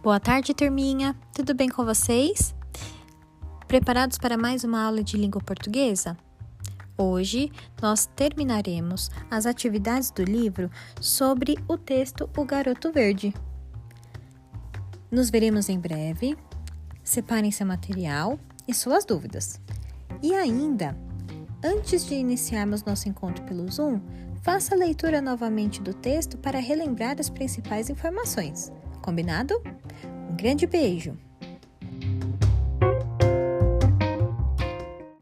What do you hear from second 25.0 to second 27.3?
novamente do texto para relembrar as